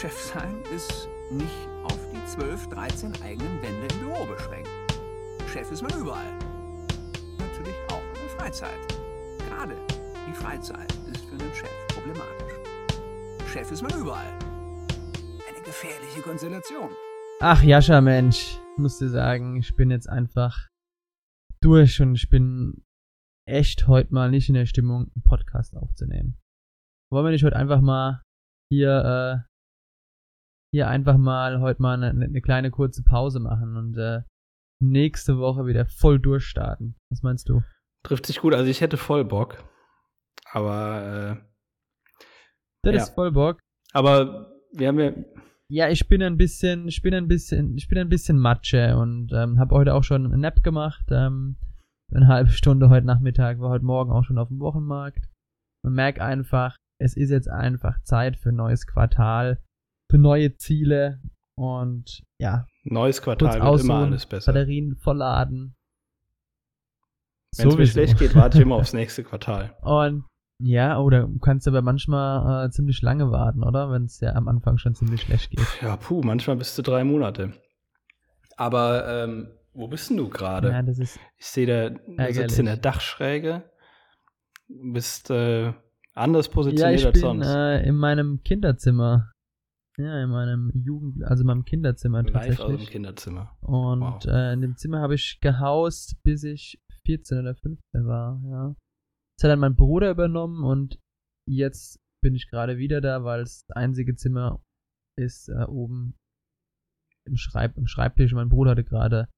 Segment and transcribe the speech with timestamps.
[0.00, 4.68] Chef sein ist nicht auf die 12, 13 eigenen Wände im Büro beschränkt.
[5.52, 6.38] Chef ist man überall.
[7.36, 8.78] Natürlich auch in der Freizeit.
[9.48, 9.74] Gerade
[10.28, 12.54] die Freizeit ist für einen Chef problematisch.
[13.52, 14.38] Chef ist man überall.
[15.48, 16.90] Eine gefährliche Konstellation.
[17.40, 20.68] Ach, Jascha, Mensch, ich muss dir sagen, ich bin jetzt einfach
[21.60, 22.84] durch und ich bin
[23.48, 26.38] echt heute mal nicht in der Stimmung, einen Podcast aufzunehmen.
[27.10, 28.22] Wollen wir nicht heute einfach mal
[28.70, 29.48] hier, äh,
[30.72, 34.22] hier einfach mal heute mal eine, eine kleine kurze Pause machen und äh,
[34.80, 36.96] nächste Woche wieder voll durchstarten.
[37.10, 37.62] Was meinst du?
[38.04, 38.54] Trifft sich gut.
[38.54, 39.64] Also ich hätte voll Bock.
[40.52, 42.24] Aber äh,
[42.84, 43.02] Das Ja.
[43.02, 43.60] ist voll Bock.
[43.92, 45.12] aber wir haben ja
[45.70, 49.32] Ja, ich bin ein bisschen, ich bin ein bisschen, ich bin ein bisschen Matsche und
[49.32, 51.04] ähm, habe heute auch schon einen Nap gemacht.
[51.10, 51.56] Ähm,
[52.14, 55.28] eine halbe Stunde heute Nachmittag, war heute Morgen auch schon auf dem Wochenmarkt.
[55.84, 59.62] Man merkt einfach, es ist jetzt einfach Zeit für ein neues Quartal,
[60.10, 61.20] für neue Ziele
[61.56, 64.52] und ja, neues Quartal wird immer alles besser.
[64.52, 65.74] Batterien vollladen.
[67.56, 69.76] Wenn es mir schlecht geht, warte ich immer aufs nächste Quartal.
[69.82, 70.24] Und
[70.60, 73.90] ja, oder du kannst aber manchmal äh, ziemlich lange warten, oder?
[73.90, 75.66] Wenn es ja am Anfang schon ziemlich schlecht geht.
[75.82, 77.52] Ja, puh, manchmal bis zu drei Monate.
[78.56, 80.70] Aber ähm, wo bist denn du gerade?
[80.70, 83.70] Ja, das ist Ich sehe, da du sitzt in der Dachschräge.
[84.68, 85.72] Du bist äh,
[86.14, 87.46] anders Ja, positioniert ich als bin sonst.
[87.46, 89.30] äh, in meinem Kinderzimmer.
[89.98, 92.90] Ja, in meinem Jugend, also in meinem Kinderzimmer Live aus dem tatsächlich.
[92.90, 93.56] Kinderzimmer.
[93.60, 94.24] Und Wow.
[94.26, 98.74] äh, in dem Zimmer habe ich gehaust, bis ich 14 oder 15 war, ja.
[99.36, 101.00] Das hat dann mein Bruder übernommen und
[101.48, 104.62] jetzt bin ich gerade wieder da, weil das einzige Zimmer
[105.16, 106.16] ist äh, oben
[107.26, 108.32] im, Schreib im Schreibtisch.
[108.34, 109.28] Mein Bruder hatte gerade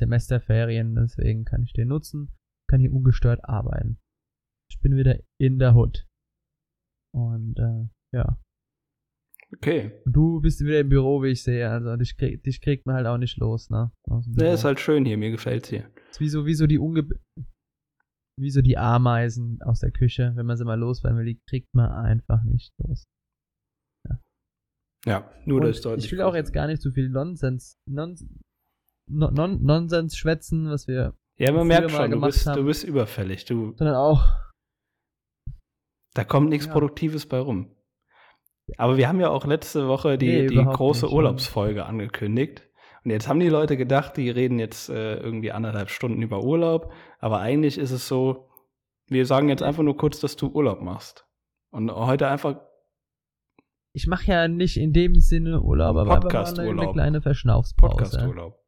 [0.00, 2.34] Semesterferien, deswegen kann ich den nutzen,
[2.70, 3.98] kann hier ungestört arbeiten.
[4.70, 6.06] Ich bin wieder in der Hood.
[7.14, 8.38] Und äh, ja.
[9.52, 10.00] Okay.
[10.06, 11.68] Du bist wieder im Büro, wie ich sehe.
[11.68, 13.90] Also dich, krieg, dich kriegt man halt auch nicht los, ne?
[14.06, 14.52] Ne, Büro.
[14.52, 15.90] ist halt schön hier, mir gefällt's hier.
[16.10, 17.08] Ist wie so, wie so die Unge
[18.38, 21.74] wie so die Ameisen aus der Küche, wenn man sie mal loswerden will, die kriegt
[21.74, 23.06] man einfach nicht los.
[25.04, 26.06] Ja, nur Und das ist deutlich.
[26.06, 28.24] ich will auch jetzt gar nicht so viel Nonsens, Nons,
[29.08, 32.66] non, non, Nonsens schwätzen, was wir, Ja, man merkt mal schon, du bist, du haben.
[32.66, 33.44] bist überfällig.
[33.46, 34.26] Du, sondern auch,
[36.14, 36.72] da kommt nichts Ja.
[36.72, 37.74] Produktives bei rum.
[38.78, 41.14] Aber wir haben ja auch letzte Woche die, Nee, die große nicht.
[41.14, 42.66] Urlaubsfolge angekündigt.
[43.04, 46.92] Und jetzt haben die Leute gedacht, die reden jetzt äh, irgendwie anderthalb Stunden über Urlaub.
[47.18, 48.50] Aber eigentlich ist es so,
[49.06, 51.26] wir sagen jetzt einfach nur kurz, dass du Urlaub machst.
[51.70, 52.60] Und heute einfach,
[53.94, 57.96] ich mache ja nicht in dem Sinne Urlaub, aber einfach mal eine, eine kleine Verschnaufspause.
[57.96, 58.60] Podcast-Urlaub.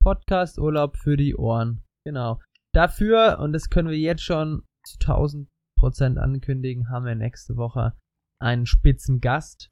[0.00, 1.84] Podcast-Urlaub für die Ohren.
[2.04, 2.40] Genau.
[2.72, 7.92] Dafür, und das können wir jetzt schon zu 1000 Prozent ankündigen, haben wir nächste Woche
[8.40, 9.70] einen spitzen Gast.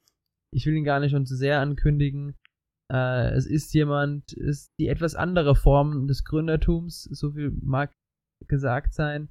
[0.53, 2.35] Ich will ihn gar nicht schon zu sehr ankündigen.
[2.91, 7.91] Äh, es ist jemand, ist die etwas andere Form des Gründertums, so viel mag
[8.47, 9.29] gesagt sein.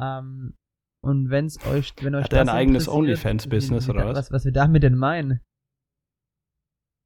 [0.00, 0.56] Ähm,
[1.04, 4.16] und wenn's euch, wenn euch Hat er ein das eigenes OnlyFans-Business oder was?
[4.16, 4.32] was?
[4.32, 5.40] Was wir damit denn meinen?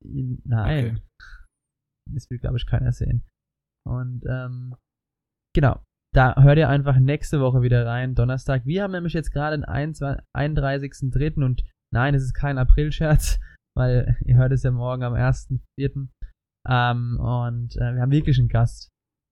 [0.04, 1.00] Nein.
[2.10, 3.26] Das will, glaube ich, keiner sehen.
[3.84, 4.76] Und ähm,
[5.54, 5.82] genau,
[6.14, 8.64] da hört ihr einfach nächste Woche wieder rein, Donnerstag.
[8.64, 11.44] Wir haben nämlich jetzt gerade den 21 31.03.
[11.44, 13.38] und nein, es ist kein Aprilscherz,
[13.76, 16.08] weil ihr hört es ja morgen am 1.04.
[16.68, 18.90] Ähm, und äh, wir haben wirklich einen Gast.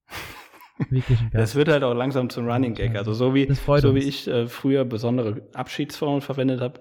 [0.91, 1.54] Wirklich einen Das Gast.
[1.56, 2.97] wird halt auch langsam zum Running Gag.
[2.97, 3.94] Also so wie, Das so uns.
[3.94, 6.81] wie ich äh, früher besondere Abschiedsformen verwendet habe,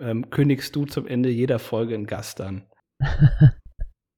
[0.00, 2.66] ähm, kündigst du zum Ende jeder Folge einen Gast an.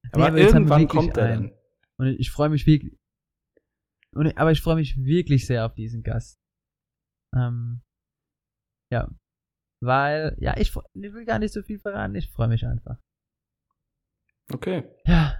[0.01, 1.51] Nee, Aber, haben wir irgendwann kommt er dann.
[1.97, 2.97] Und ich freue mich wirklich.
[4.15, 6.39] Und, aber ich freue mich wirklich sehr auf diesen Gast.
[7.35, 7.81] Ähm,
[8.91, 9.09] ja.
[9.81, 12.99] Weil, ja, ich, ich will gar nicht so viel verraten, ich freue mich einfach.
[14.51, 14.83] Okay.
[15.05, 15.35] Ja,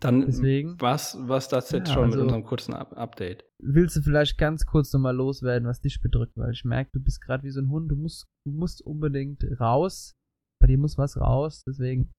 [0.00, 0.80] Dann deswegen.
[0.80, 3.44] was, was das jetzt Ja, schon also- mit unserem kurzen Up Update.
[3.58, 6.36] Willst du vielleicht ganz kurz nochmal loswerden, was dich bedrückt?
[6.36, 9.42] Weil ich merke, du bist gerade wie so ein Hund, du musst, du musst unbedingt
[9.58, 10.14] raus.
[10.60, 12.12] Bei dir muss was raus, deswegen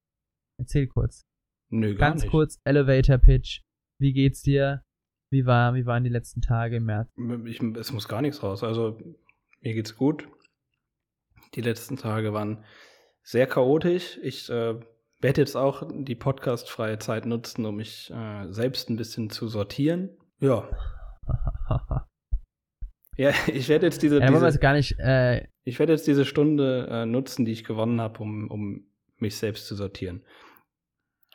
[0.59, 1.21] erzähl kurz.
[1.71, 2.31] Nö, gar Ganz nicht.
[2.31, 3.61] kurz, Elevator Pitch.
[3.99, 4.83] Wie geht's dir?
[5.31, 7.09] Wie war, wie waren die letzten Tage im März?
[7.45, 8.63] Ich, es muss gar nichts raus.
[8.63, 8.99] Also
[9.61, 10.27] mir geht's gut.
[11.55, 12.65] Die letzten Tage waren
[13.23, 14.19] sehr chaotisch.
[14.21, 14.75] Ich äh,
[15.19, 20.09] werde jetzt auch die podcastfreie Zeit nutzen, um mich äh, selbst ein bisschen zu sortieren.
[20.39, 20.69] Ja.
[23.17, 26.87] Ja, ich werde jetzt diese, Ja, diese gar nicht, äh, ich werde jetzt diese Stunde
[26.89, 30.23] äh, nutzen, die ich gewonnen habe, um, um mich selbst zu sortieren.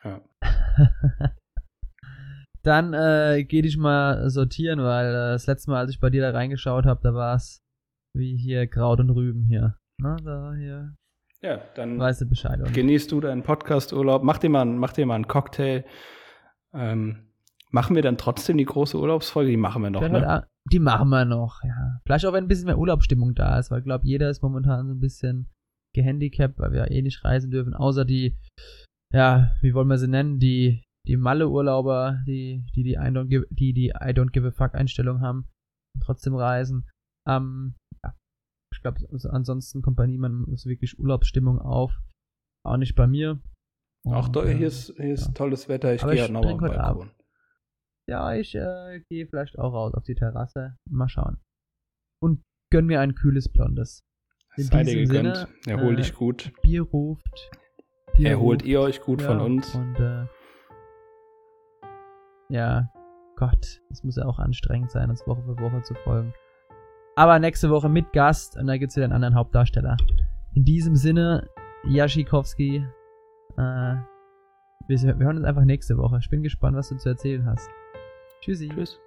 [0.02, 0.24] Ja.
[2.66, 6.22] Dann äh, geh dich mal sortieren, weil äh, das letzte Mal, als ich bei dir
[6.22, 7.62] da reingeschaut habe, da war es
[8.12, 9.76] wie hier Kraut und Rüben hier.
[9.98, 10.94] Na, da hier.
[11.42, 12.58] Ja, dann weißt du Bescheid.
[12.60, 15.84] Und genießt du deinen Podcast-Urlaub, mach dir mal, einen- mach dir mal einen Cocktail.
[16.74, 17.28] Ähm,
[17.70, 19.50] machen wir dann trotzdem die große Urlaubsfolge?
[19.50, 20.26] Die machen wir noch, ne?
[20.72, 22.00] die machen wir noch, ja.
[22.04, 24.88] Vielleicht auch, wenn ein bisschen mehr Urlaubsstimmung da ist, weil ich glaube, jeder ist momentan
[24.88, 25.48] so ein bisschen
[25.94, 28.36] gehandicapt, weil wir eh nicht reisen dürfen, außer die,
[29.12, 33.46] ja, wie wollen wir sie nennen, die, die Malle-Urlauber, die, die, die, I don't give,
[33.50, 35.48] die, die I don't give a fuck Einstellung haben
[35.94, 36.88] und trotzdem reisen.
[37.28, 37.74] Ähm,
[38.04, 38.14] ja.
[38.72, 41.92] Ich glaube, also ansonsten kommt bei niemandem so wirklich Urlaubsstimmung auf.
[42.64, 43.40] Auch nicht bei mir.
[44.06, 45.32] Auch Und, da, äh, hier ist, hier ist ja.
[45.32, 45.94] tolles Wetter.
[45.94, 47.10] Ich gehe ich halt den heute Balkon.
[48.08, 50.76] Ja, ich äh, gehe vielleicht auch raus auf die Terrasse.
[50.88, 51.38] Mal schauen.
[52.22, 52.42] Und
[52.72, 54.02] gönn mir ein kühles Blondes.
[54.56, 55.36] In Sei dir gegönnt.
[55.36, 56.52] Sinne, Erhol äh, dich gut.
[56.62, 57.50] Bier ruft.
[58.16, 58.68] Bier Erholt ruft.
[58.68, 59.74] ihr euch gut von Ja, uns.
[59.74, 60.26] Und äh,
[62.48, 62.88] ja,
[63.36, 66.32] Gott, das muss ja auch anstrengend sein, uns Woche für Woche zu folgen.
[67.16, 69.96] Aber nächste Woche mit Gast und da gibt es wieder einen anderen Hauptdarsteller.
[70.54, 71.48] In diesem Sinne,
[71.84, 72.86] Jaschikowski,
[73.56, 73.94] äh,
[74.88, 76.18] wir, wir hören uns einfach nächste Woche.
[76.20, 77.68] Ich bin gespannt, was du zu erzählen hast.
[78.40, 78.68] Tschüssi.
[78.68, 79.00] Tschüss.